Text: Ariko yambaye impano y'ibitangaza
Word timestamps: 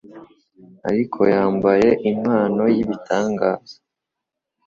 Ariko 0.89 1.19
yambaye 1.33 1.89
impano 2.11 2.63
y'ibitangaza 2.75 3.75